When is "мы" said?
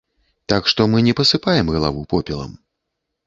0.93-1.01